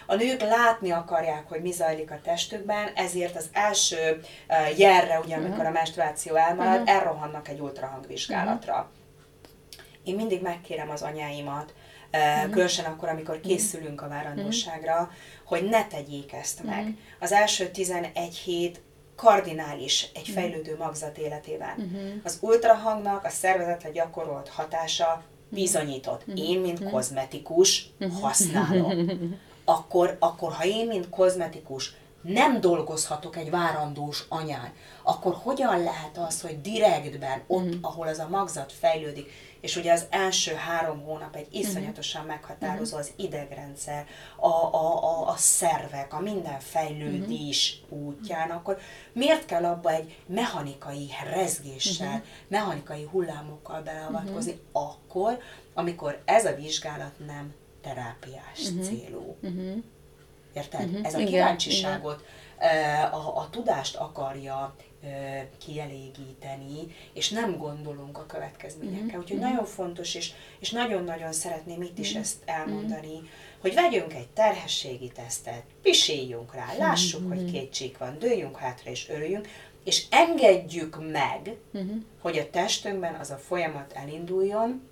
[0.06, 5.36] a nők látni akarják, hogy mi zajlik a testükben, ezért az első uh, jelre, ugye,
[5.36, 5.67] amikor uh-huh.
[5.67, 6.95] a menstruáció elmarad, uh-huh.
[6.95, 8.73] elrohannak egy ultrahangvizsgálatra.
[8.73, 8.89] Uh-huh.
[10.04, 11.73] Én mindig megkérem az anyáimat,
[12.13, 12.52] uh-huh.
[12.52, 13.47] különösen akkor, amikor mhm.
[13.47, 15.12] készülünk a várandóságra,
[15.45, 16.80] hogy ne tegyék ezt meg.
[16.80, 16.95] Uh-huh.
[17.19, 18.82] Az első 11 hét
[19.15, 21.76] kardinális egy fejlődő magzat életében.
[21.78, 22.02] Uh-huh.
[22.23, 26.21] Az ultrahangnak a szervezetre gyakorolt hatása bizonyított.
[26.28, 26.49] Uh-huh.
[26.49, 26.93] Én, mint uh-huh.
[26.93, 27.89] kozmetikus,
[28.21, 29.10] használom.
[29.65, 34.71] Akkor, akkor, ha én, mint kozmetikus nem dolgozhatok egy várandós anyán,
[35.04, 37.78] akkor hogyan lehet az, hogy direktben, ott, mm.
[37.82, 39.32] ahol az a magzat fejlődik,
[39.63, 44.06] és ugye az első három hónap egy iszonyatosan meghatározó az idegrendszer,
[44.38, 48.78] a, a, a, a szervek, a minden fejlődés útján, akkor
[49.13, 55.38] miért kell abba egy mechanikai rezgéssel, mechanikai hullámokkal beleavatkozni akkor,
[55.73, 58.86] amikor ez a vizsgálat nem terápiás uh-huh.
[58.86, 59.38] célú.
[59.41, 59.84] Uh-huh.
[60.54, 60.86] Érted?
[60.89, 61.06] Uh-huh.
[61.06, 62.26] Ez a kíváncsiságot,
[63.12, 64.76] a, a tudást akarja
[65.57, 69.05] kielégíteni, és nem gondolunk a következményekkel.
[69.05, 69.21] Uh-huh.
[69.21, 69.51] Úgyhogy uh-huh.
[69.51, 72.23] nagyon fontos, és, és nagyon-nagyon szeretném itt is uh-huh.
[72.23, 73.27] ezt elmondani, uh-huh.
[73.59, 77.35] hogy vegyünk egy terhességi tesztet, piséljünk rá, lássuk, uh-huh.
[77.35, 79.47] hogy két csík van, dőljünk hátra és örüljünk,
[79.83, 81.91] és engedjük meg, uh-huh.
[82.21, 84.89] hogy a testünkben az a folyamat elinduljon,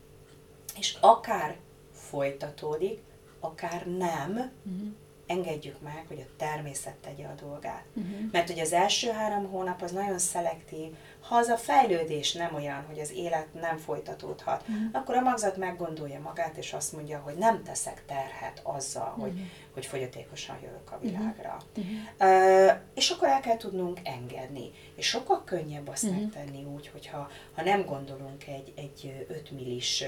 [0.78, 1.58] és akár
[1.92, 3.00] folytatódik,
[3.40, 4.94] akár nem, uh-huh
[5.32, 7.84] engedjük meg, hogy a természet tegye a dolgát.
[7.94, 8.32] Uh-huh.
[8.32, 12.84] Mert hogy az első három hónap az nagyon szelektív, ha az a fejlődés nem olyan,
[12.88, 14.76] hogy az élet nem folytatódhat, uh-huh.
[14.92, 19.24] akkor a magzat meggondolja magát, és azt mondja, hogy nem teszek terhet azzal, uh-huh.
[19.24, 19.42] hogy,
[19.74, 21.58] hogy fogyatékosan jövök a világra.
[21.78, 21.94] Uh-huh.
[22.20, 24.72] Uh, és akkor el kell tudnunk engedni.
[24.96, 26.22] És sokkal könnyebb azt uh-huh.
[26.22, 30.04] megtenni úgy, hogyha ha nem gondolunk egy, egy 5 millis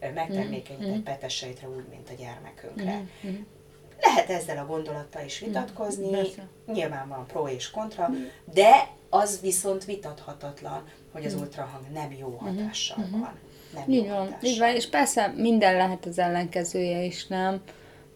[0.00, 1.02] megtermékenyített uh-huh.
[1.02, 3.02] petesejtre úgy, mint a gyermekünkre.
[3.22, 3.38] Uh-huh.
[4.00, 6.46] Lehet ezzel a gondolattal is vitatkozni, Persze.
[6.66, 8.10] nyilván van pro és kontra,
[8.44, 13.38] de az viszont vitathatatlan, hogy az ultrahang nem jó hatással van.
[13.74, 14.48] Nem így van, hatással.
[14.50, 17.62] így van, és persze minden lehet az ellenkezője is, nem?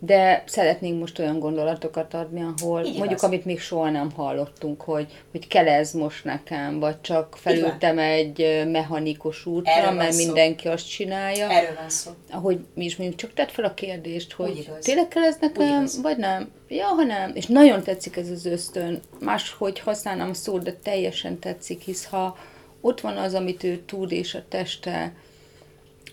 [0.02, 3.24] De szeretnénk most olyan gondolatokat adni, ahol Így mondjuk, az.
[3.24, 8.64] amit még soha nem hallottunk, hogy, hogy kell ez most nekem, vagy csak felültem egy
[8.66, 11.50] mechanikus útra, Erről mert mindenki azt csinálja.
[11.50, 12.10] Erről van szó.
[12.30, 16.16] Ahogy mi is mondjuk csak tett fel a kérdést, hogy tényleg kell ez nekem, vagy
[16.16, 16.50] nem.
[16.68, 17.30] Ja, ha nem.
[17.34, 19.00] És nagyon tetszik ez az ösztön.
[19.20, 22.36] Máshogy használnám a szót, de teljesen tetszik, hisz ha
[22.80, 25.12] ott van az, amit ő tud, és a teste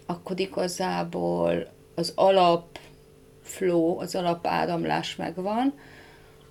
[0.05, 2.79] akkor igazából az alap
[3.47, 5.73] flow, az alapáramlás megvan.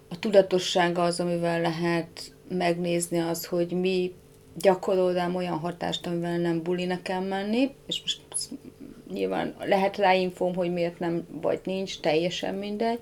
[0.09, 4.14] A tudatossága az, amivel lehet megnézni az, hogy mi
[4.54, 8.20] gyakorol rám olyan hatást, amivel nem buli nekem menni, és most
[9.12, 10.12] nyilván lehet rá
[10.54, 12.98] hogy miért nem, vagy nincs, teljesen mindegy.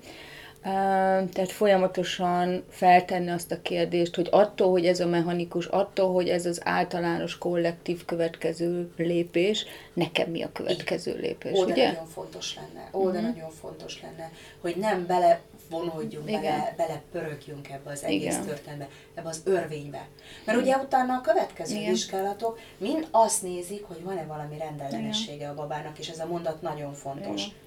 [0.65, 6.45] Tehát folyamatosan feltenni azt a kérdést, hogy attól, hogy ez a mechanikus, attól, hogy ez
[6.45, 11.87] az általános kollektív következő lépés, nekem mi a következő lépés, de ugye?
[11.91, 16.41] nagyon fontos lenne, ó, de nagyon fontos lenne, hogy nem bele vonódjunk, Igen.
[16.41, 18.45] bele, bele pörögjünk ebbe az egész Igen.
[18.45, 20.07] történetbe, ebbe az örvénybe.
[20.45, 21.89] Mert ugye utána a következő Igen.
[21.89, 26.93] vizsgálatok mind azt nézik, hogy van-e valami rendellenessége a babának, és ez a mondat nagyon
[26.93, 27.45] fontos.
[27.45, 27.63] Igen.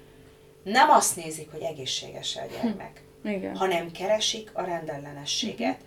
[0.63, 3.55] Nem azt nézik, hogy egészséges a gyermek, Igen.
[3.55, 5.79] hanem keresik a rendellenességet.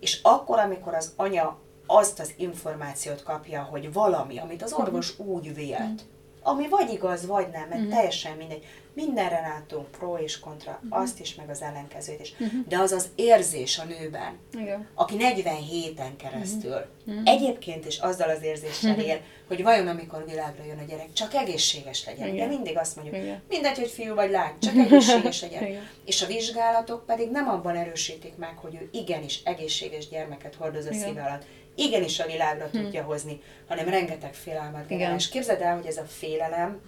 [0.00, 5.54] És akkor, amikor az anya azt az információt kapja, hogy valami, amit az orvos úgy
[5.54, 6.02] vélt,
[6.48, 8.64] ami vagy igaz, vagy nem, mert teljesen mindegy.
[8.92, 12.34] Mindenre látunk pro és kontra, azt is, meg az ellenkezőt is.
[12.68, 14.88] De az az érzés a nőben, Igen.
[14.94, 16.84] aki 47-en keresztül
[17.24, 22.04] egyébként is azzal az érzéssel él, hogy vajon amikor világra jön a gyerek, csak egészséges
[22.06, 22.28] legyen.
[22.28, 22.48] De Igen.
[22.48, 23.42] mindig azt mondjuk, Igen.
[23.48, 25.66] mindegy, hogy fiú vagy lány, csak egészséges legyen.
[25.66, 25.88] Igen.
[26.04, 30.92] És a vizsgálatok pedig nem abban erősítik meg, hogy ő igenis egészséges gyermeket hordoz a
[30.92, 31.44] szíve alatt,
[31.78, 35.14] igenis a világra tudja hozni, hanem rengeteg félelmet generál.
[35.14, 36.80] És képzeld el, hogy ez a félelem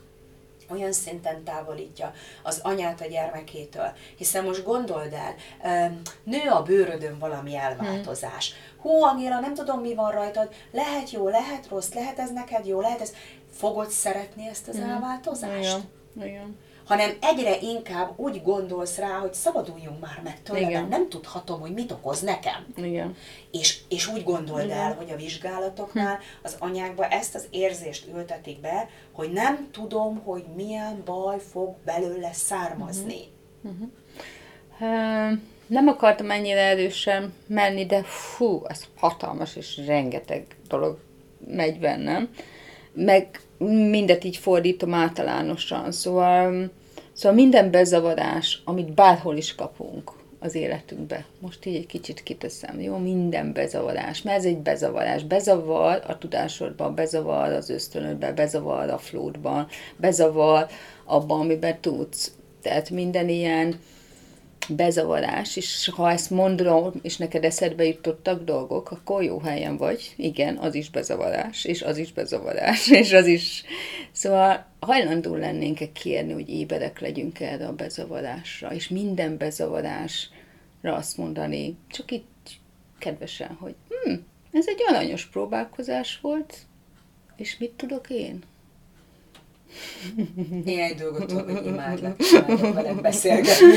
[0.69, 3.93] olyan szinten távolítja az anyát a gyermekétől.
[4.17, 5.35] Hiszen most gondold el,
[6.25, 8.55] nő a bőrödön valami elváltozás.
[8.81, 12.81] Hú, Angéla, nem tudom, mi van rajtad, lehet jó, lehet rossz, lehet ez neked jó,
[12.81, 13.13] lehet ez...
[13.57, 15.79] Fogod szeretni ezt az elváltozást?
[16.17, 16.29] Igen.
[16.29, 16.59] Igen.
[16.85, 20.73] Hanem egyre inkább úgy gondolsz rá, hogy szabaduljunk már meg tőle, Igen.
[20.73, 22.67] mert nem tudhatom, hogy mit okoz nekem.
[22.77, 23.17] Igen.
[23.51, 28.89] És, és úgy gondold el, hogy a vizsgálatoknál az anyákba ezt az érzést ültetik be,
[29.13, 33.21] hogy nem tudom, hogy milyen baj fog belőle származni.
[34.81, 34.87] Ö,
[35.67, 40.99] Nem akartam ennyire erősen menni, de fú, ez hatalmas és rengeteg dolog
[41.47, 42.31] megy bennem.
[42.93, 43.41] Meg
[43.91, 45.93] mindet így fordítom általánosan.
[45.93, 46.71] Szóval,
[47.13, 51.25] szóval minden bezavarás, amit bárhol is kapunk az életünkbe.
[51.41, 52.97] Most így egy kicsit kiteszem, jó?
[52.97, 55.25] Minden bezavarás, mert ez egy bezavarás.
[55.25, 60.67] Bezavar a tudásodban, bezavar az ösztönödben, bezavar a flódban, bezavar
[61.05, 62.33] abban, amiben tudsz.
[62.63, 63.81] Tehát minden ilyen
[64.71, 70.15] bezavarás, és ha ezt mondom, és neked eszedbe jutottak dolgok, akkor jó helyen vagy.
[70.17, 73.63] Igen, az is bezavarás, és az is bezavarás, és az is...
[74.13, 80.31] Szóval hajlandó lennénk-e kérni, hogy éberek legyünk erre a bezavarásra, és minden bezavarásra
[80.83, 82.51] azt mondani, csak itt
[82.99, 84.15] kedvesen, hogy hm,
[84.53, 86.57] ez egy aranyos próbálkozás volt,
[87.37, 88.43] és mit tudok én?
[90.65, 93.75] Én egy dolgot tudok, hogy imádlak, imádok veled beszélgetni.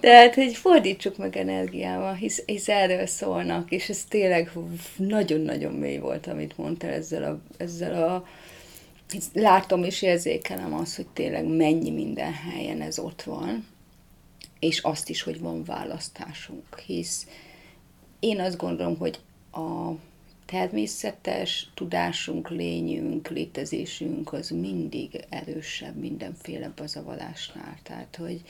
[0.00, 4.50] Tehát, hogy fordítsuk meg energiával, hisz, hisz erről szólnak, és ez tényleg
[4.96, 8.26] nagyon-nagyon mély volt, amit mondtál ezzel a, ezzel a
[9.32, 13.66] látom és érzékelem azt, hogy tényleg mennyi minden helyen ez ott van,
[14.58, 17.26] és azt is, hogy van választásunk, hisz
[18.20, 19.20] én azt gondolom, hogy
[19.52, 19.90] a
[20.50, 27.78] természetes tudásunk, lényünk, létezésünk az mindig erősebb mindenféle bezavarásnál.
[27.82, 28.42] Tehát, hogy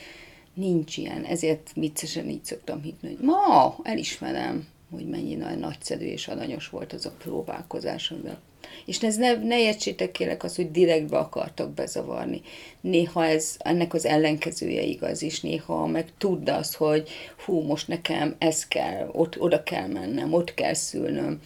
[0.53, 1.23] nincs ilyen.
[1.23, 6.93] Ezért viccesen így szoktam hitni, hogy ma elismerem, hogy mennyi nagy, nagyszerű és aranyos volt
[6.93, 8.41] az a próbálkozás, amivel
[8.85, 12.41] és ez ne, ne értsétek kérlek azt, hogy direktbe akartak bezavarni.
[12.81, 17.09] Néha ez, ennek az ellenkezője igaz is, néha meg tudd azt, hogy
[17.45, 21.41] hú, most nekem ez kell, ott, oda kell mennem, ott kell szülnöm.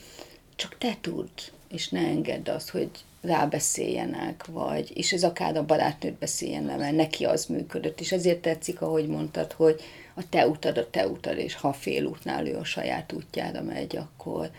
[0.56, 2.90] Csak te tudd, és ne engedd azt, hogy
[3.22, 8.42] rábeszéljenek, vagy, és ez akár a barátnőt beszéljen le, mert neki az működött, és ezért
[8.42, 9.82] tetszik, ahogy mondtad, hogy
[10.14, 13.96] a te utad a te utad, és ha fél útnál ő a saját útjára megy,
[13.96, 14.50] akkor,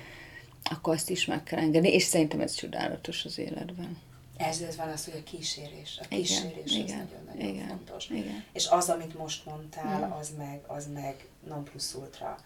[0.62, 3.98] akkor azt is meg kell engedni, és szerintem ez csodálatos az életben.
[4.36, 5.98] Ezért van az, hogy a kísérés.
[6.00, 8.08] A Igen, kísérés az igen, nagyon-nagyon igen, fontos.
[8.10, 8.44] igen.
[8.52, 12.38] És az, amit most mondtál, az meg, az meg non plus ultra.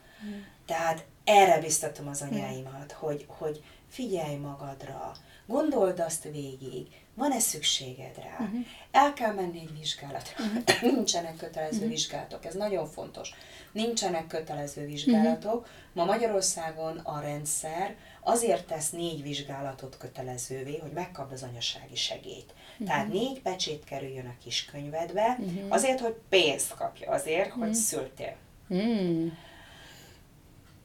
[0.67, 5.13] Tehát erre biztatom az anyáimat, hogy, hogy figyelj magadra,
[5.47, 8.49] gondold azt végig, van-e szükséged rá?
[8.91, 10.45] El kell menni egy vizsgálatra.
[10.93, 13.31] Nincsenek kötelező vizsgálatok, ez nagyon fontos.
[13.73, 15.69] Nincsenek kötelező vizsgálatok.
[15.93, 22.55] Ma Magyarországon a rendszer azért tesz négy vizsgálatot kötelezővé, hogy megkapd az anyasági segélyt.
[22.87, 25.39] Tehát négy pecsét kerüljön a kis könyvedbe,
[25.69, 28.37] azért, hogy pénzt kapja, azért, hogy szültél.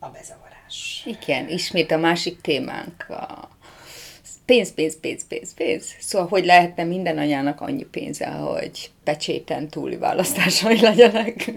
[0.05, 1.03] A bezavarás.
[1.05, 3.49] Igen, ismét a másik témánk, a
[4.45, 5.95] pénz, pénz, pénz, pénz, pénz.
[5.99, 11.51] Szóval, hogy lehetne minden anyának annyi pénze, hogy pecséten túli választásai legyenek.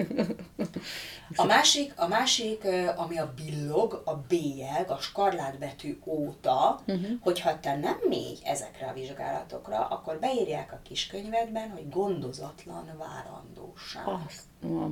[1.37, 2.65] A másik, a másik,
[2.97, 7.07] ami a billog, a bélyeg, a skarlátbetű óta, uh-huh.
[7.21, 14.05] hogyha te nem mégy ezekre a vizsgálatokra, akkor beírják a kiskönyvedben, hogy gondozatlan várandóság.
[14.27, 14.43] Azt,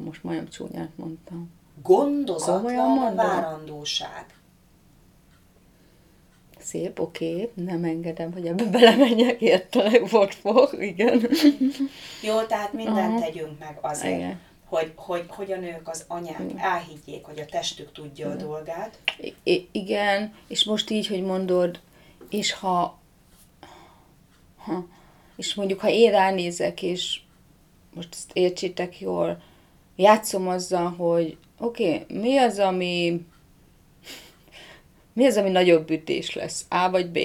[0.05, 1.51] most majdnem csúnyát mondtam.
[1.83, 4.27] Gondozatlan várandóság.
[6.59, 7.65] Szép, oké, okay.
[7.65, 11.29] nem engedem, hogy ebbe belemenjek, értelek, volt fog, igen.
[12.23, 13.25] Jó, tehát mindent uh-huh.
[13.25, 14.17] tegyünk meg azért.
[14.17, 16.57] Igen hogy, hogy, hogy a nők, az anyák mm.
[16.57, 18.31] elhiggyék, hogy a testük tudja mm.
[18.31, 18.99] a dolgát.
[19.43, 21.81] I- igen, és most így, hogy mondod,
[22.31, 22.99] és ha,
[24.57, 24.87] ha
[25.37, 27.21] és mondjuk, ha én ránézek, és
[27.95, 29.43] most ezt értsétek jól,
[29.97, 33.21] játszom azzal, hogy oké, okay, mi az, ami
[35.13, 36.67] mi az, ami nagyobb ütés lesz?
[36.69, 37.19] A vagy B?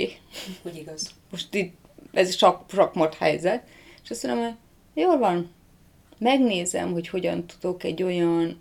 [0.63, 1.13] Úgy igaz.
[1.31, 1.73] Most itt
[2.11, 3.67] ez sok, sok helyzet,
[4.03, 4.55] és azt mondom, hogy
[5.03, 5.51] jól van,
[6.17, 8.59] megnézem, hogy hogyan tudok egy olyan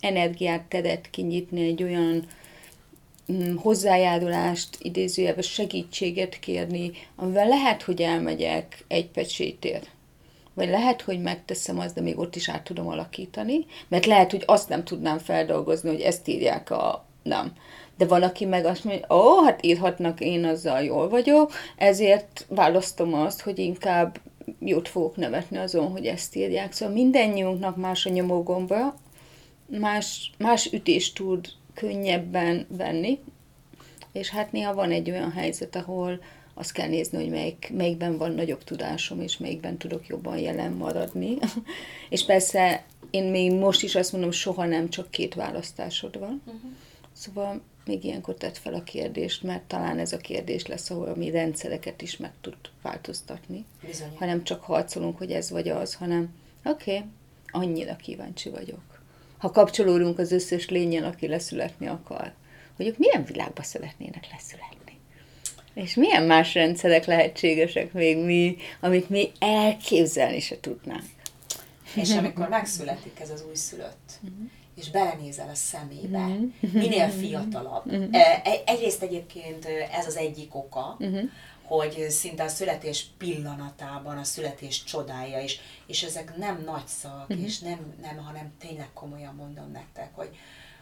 [0.00, 2.26] energiát, tedet kinyitni, egy olyan
[3.32, 9.90] mm, hozzájárulást, idézőjelben segítséget kérni, amivel lehet, hogy elmegyek egy pecsétért.
[10.54, 14.42] Vagy lehet, hogy megteszem azt, de még ott is át tudom alakítani, mert lehet, hogy
[14.46, 17.04] azt nem tudnám feldolgozni, hogy ezt írják a...
[17.22, 17.52] nem.
[17.96, 23.14] De van, aki meg azt mondja, ó, hát írhatnak, én azzal jól vagyok, ezért választom
[23.14, 24.20] azt, hogy inkább
[24.58, 26.72] jót fogok nevetni azon, hogy ezt írják.
[26.72, 28.94] Szóval mindennyiunknak más a nyomógomba,
[29.66, 33.18] más, más ütést tud könnyebben venni,
[34.12, 36.20] és hát néha van egy olyan helyzet, ahol
[36.54, 41.38] azt kell nézni, hogy melyik, melyikben van nagyobb tudásom, és melyikben tudok jobban jelen maradni.
[42.10, 46.42] és persze én még most is azt mondom, soha nem csak két választásod van.
[46.46, 46.70] Uh-huh.
[47.12, 51.16] Szóval még ilyenkor tett fel a kérdést, mert talán ez a kérdés lesz, ahol a
[51.16, 53.64] mi rendszereket is meg tud változtatni.
[53.86, 54.12] Bizony.
[54.14, 57.08] Hanem csak harcolunk, hogy ez vagy az, hanem oké, okay,
[57.50, 59.02] annyira kíváncsi vagyok.
[59.38, 62.32] Ha kapcsolódunk az összes lényen, aki leszületni akar,
[62.76, 64.83] hogy ők milyen világba szeretnének leszületni.
[65.74, 71.04] És milyen más rendszerek lehetségesek még mi, amit mi elképzelni se tudnánk.
[71.94, 76.48] És amikor megszületik ez az újszülött, uh-huh és belenézel a szemébe, mm-hmm.
[76.60, 77.92] minél fiatalabb.
[77.92, 78.10] Mm-hmm.
[78.64, 81.24] Egyrészt egyébként ez az egyik oka, mm-hmm.
[81.62, 87.44] hogy szinte a születés pillanatában a születés csodája is, és ezek nem nagy szavak, mm-hmm.
[87.44, 90.36] és nem, nem, hanem tényleg komolyan mondom nektek, hogy,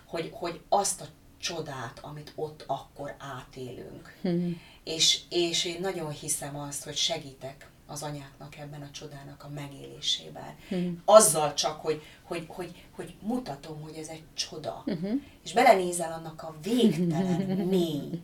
[0.06, 1.06] hogy, hogy azt a
[1.38, 4.16] csodát, amit ott akkor átélünk.
[4.28, 4.52] Mm-hmm.
[4.84, 10.56] És, és én nagyon hiszem azt, hogy segítek az anyáknak ebben a csodának a megélésében.
[10.68, 11.02] Hmm.
[11.04, 14.82] Azzal csak, hogy, hogy, hogy, hogy mutatom, hogy ez egy csoda.
[14.86, 15.20] Uh-huh.
[15.44, 17.40] És belenézel annak a végtelen
[17.76, 18.22] mély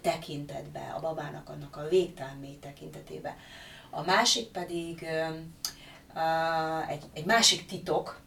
[0.00, 3.36] tekintetbe, a babának annak a végtelen mély tekintetébe.
[3.90, 5.06] A másik pedig
[6.14, 8.20] uh, egy, egy másik titok,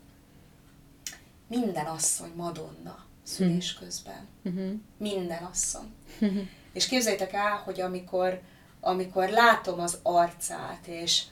[1.48, 4.28] minden asszony Madonna szülés közben.
[4.44, 4.72] Uh-huh.
[4.98, 5.94] Minden asszony.
[6.20, 6.48] Uh-huh.
[6.74, 8.42] És képzeljétek el, hogy amikor
[8.82, 11.24] amikor látom az arcát, és,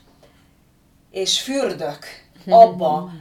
[1.10, 2.04] és fürdök
[2.46, 3.12] abba,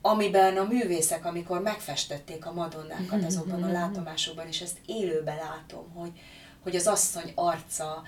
[0.00, 6.10] amiben a művészek, amikor megfestették a madonnákat azokban a látomásokban, és ezt élőben látom, hogy,
[6.62, 8.02] hogy az asszony arca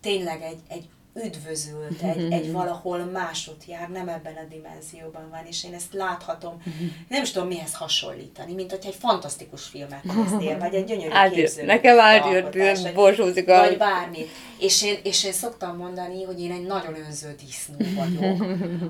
[0.00, 5.64] tényleg egy, egy üdvözült, egy, egy valahol másot jár, nem ebben a dimenzióban van, és
[5.64, 6.62] én ezt láthatom,
[7.08, 11.64] nem is tudom mihez hasonlítani, mint hogy egy fantasztikus filmet néztél, vagy egy gyönyörű képző.
[11.64, 13.58] Nekem átjött, borsózik a...
[13.58, 14.24] Vagy bármi.
[14.58, 18.46] És én, és én szoktam mondani, hogy én egy nagyon önző disznó vagyok,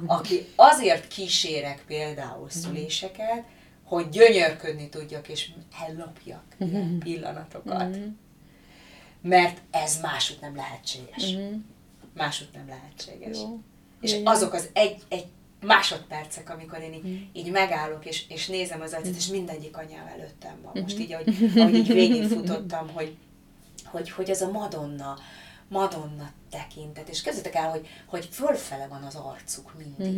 [0.06, 3.42] aki azért kísérek például szüléseket,
[3.84, 5.50] hogy gyönyörködni tudjak, és
[5.86, 7.96] ellopjak ilyen pillanatokat.
[9.22, 11.36] Mert ez máshogy nem lehetséges
[12.14, 13.38] máshogy nem lehetséges.
[13.38, 13.60] Jó.
[14.00, 14.26] És Jó.
[14.26, 15.26] azok az egy, egy
[15.60, 17.16] másodpercek, amikor én így, mm.
[17.32, 20.82] így megállok, és, és nézem az arcát, és mindegyik anyám előttem van.
[20.82, 23.16] Most így, ahogy, ahogy így végigfutottam, hogy,
[23.84, 25.18] hogy, hogy ez a Madonna,
[25.68, 30.16] Madonna tekintet, és kezdetek el, hogy, hogy fölfele van az arcuk mindig.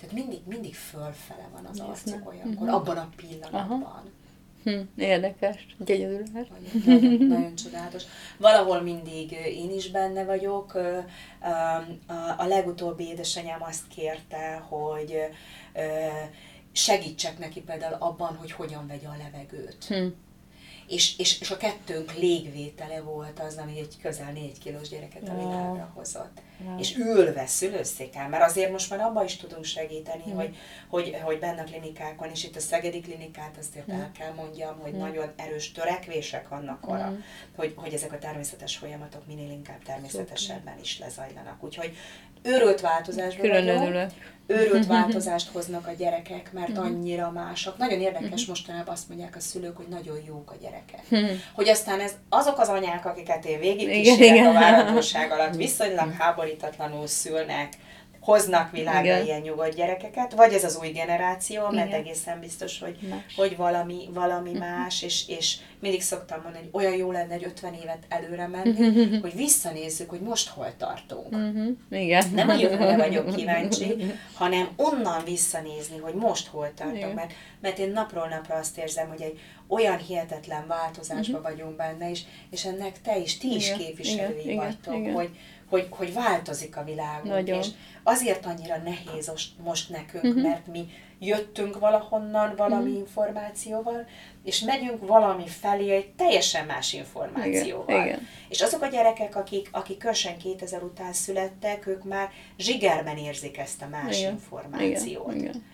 [0.00, 3.82] Tehát mindig, mindig fölfele van az arcuk olyankor, abban a pillanatban.
[3.82, 4.04] Aha.
[4.64, 6.22] Hm, érdekes, gyönyörű.
[6.84, 8.02] Nagyon, nagyon csodálatos.
[8.38, 10.74] Valahol mindig én is benne vagyok.
[12.36, 15.16] A legutóbbi édesanyám azt kérte, hogy
[16.72, 19.84] segítsek neki például abban, hogy hogyan vegye a levegőt.
[19.84, 20.06] Hm.
[20.88, 25.34] És, és, és a kettőnk légvétele volt az, ami egy közel négy kilós gyereket a
[25.34, 26.42] világra hozott.
[26.64, 26.76] Ja.
[26.78, 30.34] És ülve szülőszéken, mert azért most már abban is tudunk segíteni, mm.
[30.34, 30.56] hogy,
[30.88, 34.00] hogy, hogy benne a klinikákon, és itt a Szegedi klinikát azért mm.
[34.00, 34.98] el kell mondjam, hogy mm.
[34.98, 37.18] nagyon erős törekvések vannak arra, mm.
[37.56, 41.62] hogy, hogy ezek a természetes folyamatok minél inkább természetesebben is lezajlanak.
[41.62, 41.96] Úgyhogy
[42.42, 43.84] őrült változásban Külön vagyunk.
[43.84, 44.10] Örülök
[44.46, 46.78] őrült változást hoznak a gyerekek, mert mhm.
[46.78, 47.78] annyira másak.
[47.78, 48.48] Nagyon érdekes mhm.
[48.48, 51.02] mostanában azt mondják a szülők, hogy nagyon jók a gyerekek.
[51.08, 51.32] Mhm.
[51.52, 57.72] Hogy aztán ez azok az anyák, akiket én végig a várhatóság alatt viszonylag háborítatlanul szülnek,
[58.24, 59.24] hoznak világra Igen.
[59.24, 61.98] ilyen nyugodt gyerekeket, vagy ez az új generáció, mert Igen.
[61.98, 62.98] egészen biztos, hogy,
[63.36, 64.68] hogy valami, valami uh-huh.
[64.68, 68.88] más, és, és mindig szoktam mondani, hogy olyan jó lenne egy 50 évet előre menni,
[68.88, 69.20] uh-huh.
[69.20, 71.32] hogy visszanézzük, hogy most hol tartunk.
[71.32, 71.76] Uh-huh.
[71.90, 72.30] Igen.
[72.34, 73.96] Nem a jövőre vagyok kíváncsi,
[74.34, 79.22] hanem onnan visszanézni, hogy most hol tartunk, mert, mert én napról napra azt érzem, hogy
[79.22, 81.50] egy olyan hihetetlen változásban uh-huh.
[81.50, 82.20] vagyunk benne, és,
[82.50, 84.56] és ennek te is, ti is képviselői Igen.
[84.56, 85.12] vagytok, Igen.
[85.14, 85.30] hogy
[85.68, 87.58] hogy, hogy változik a világunk, Nagyon.
[87.58, 87.66] és
[88.02, 89.32] azért annyira nehéz
[89.64, 90.42] most nekünk, uh-huh.
[90.42, 90.88] mert mi
[91.18, 92.98] jöttünk valahonnan valami uh-huh.
[92.98, 94.06] információval,
[94.44, 97.88] és megyünk valami felé egy teljesen más információval.
[97.88, 98.28] Igen, igen.
[98.48, 103.82] És azok a gyerekek, akik, akik kösen 2000 után születtek, ők már zsigerben érzik ezt
[103.82, 105.34] a más igen, információt.
[105.34, 105.64] Igen, igen.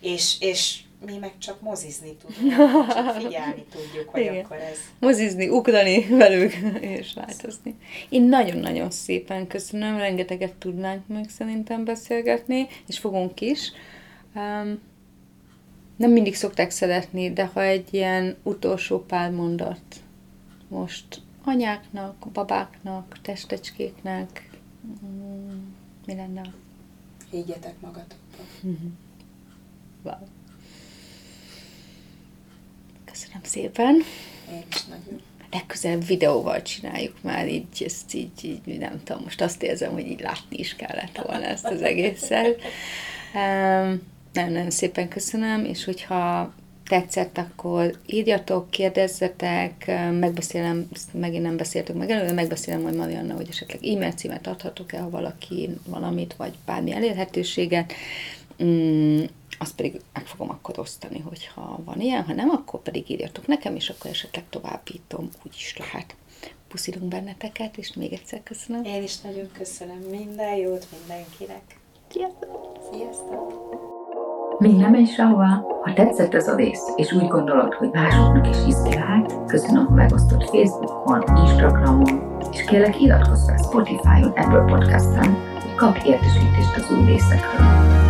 [0.00, 2.56] És, és mi meg csak mozizni tudunk,
[2.92, 4.44] csak figyelni tudjuk, hogy Igen.
[4.44, 4.78] akkor ez...
[4.98, 7.74] Mozizni, ugrani velük, és változni.
[8.08, 13.72] Én nagyon-nagyon szépen köszönöm, rengeteget tudnánk még szerintem beszélgetni, és fogunk is.
[14.34, 14.80] Um,
[15.96, 19.80] nem mindig szokták szeretni, de ha egy ilyen utolsó pár mondat
[20.68, 24.50] most anyáknak, babáknak, testecskéknek,
[25.04, 25.58] mm,
[26.06, 26.42] mi lenne?
[27.30, 28.46] Higgyetek magatokban.
[30.02, 30.14] Wow.
[33.14, 33.94] Köszönöm szépen.
[34.50, 35.20] Én is nagyon.
[35.50, 40.20] Legközelebb videóval csináljuk már, így, ezt így, így, nem tudom, most azt érzem, hogy így
[40.20, 42.60] látni is kellett volna ezt az egészet.
[43.34, 44.02] Um,
[44.32, 46.54] nagyon-nagyon szépen köszönöm, és hogyha
[46.88, 53.84] tetszett, akkor írjatok, kérdezzetek, megbeszélem, megint nem beszéltük meg előre, megbeszélem majd Marianna, hogy esetleg
[53.84, 57.92] e-mail címet adhatok-e, ha valaki valamit, vagy bármi elérhetőséget.
[58.62, 59.22] Mm,
[59.58, 63.74] azt pedig meg fogom akkor osztani, hogyha van ilyen, ha nem, akkor pedig írjatok nekem,
[63.76, 66.16] és akkor esetleg továbbítom, úgy is lehet.
[66.68, 68.84] Puszilunk benneteket, és még egyszer köszönöm.
[68.84, 69.98] Én is nagyon köszönöm.
[70.10, 71.78] Minden jót mindenkinek.
[72.10, 72.78] Sziasztok!
[72.92, 73.64] Sziasztok!
[74.58, 75.46] Még nem egy sehova.
[75.82, 80.42] Ha tetszett ez a rész, és úgy gondolod, hogy másoknak is inspirált, köszönöm, ha megosztod
[80.42, 88.03] Facebookon, Instagramon, és kérlek iratkozz fel Spotify-on, Apple Podcast-en, hogy kapj értesítést az új részekről.